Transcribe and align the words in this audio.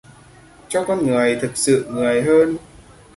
Cho 0.69 0.83
con 0.85 1.05
người 1.07 1.39
thực 1.41 1.57
sự 1.57 1.85
Người 1.91 2.21
hơn. 2.21 2.57